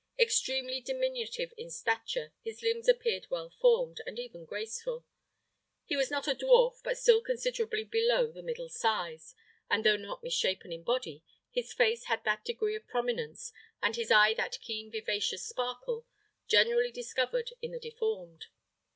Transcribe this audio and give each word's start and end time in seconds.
Extremely 0.19 0.81
diminutive 0.81 1.53
in 1.57 1.69
stature, 1.69 2.33
his 2.43 2.63
limbs 2.63 2.87
appeared 2.89 3.27
well 3.29 3.51
formed, 3.51 4.01
and 4.07 4.17
even 4.17 4.45
graceful. 4.45 5.05
He 5.85 5.95
was 5.95 6.09
not 6.09 6.27
a 6.27 6.33
dwarf, 6.33 6.81
but 6.83 6.97
still 6.97 7.21
considerably 7.21 7.83
below 7.83 8.31
the 8.31 8.41
middle 8.41 8.67
size; 8.67 9.35
and 9.69 9.83
though 9.83 9.97
not 9.97 10.23
misshapen 10.23 10.71
in 10.71 10.81
body, 10.81 11.23
his 11.51 11.71
face 11.71 12.05
had 12.05 12.23
that 12.23 12.43
degree 12.43 12.75
of 12.75 12.87
prominence, 12.87 13.53
and 13.79 13.95
his 13.95 14.09
eye 14.09 14.33
that 14.33 14.57
keen 14.61 14.89
vivacious 14.89 15.45
sparkle, 15.47 16.07
generally 16.47 16.91
discovered 16.91 17.53
in 17.61 17.69
the 17.71 17.79
deformed. 17.79 18.47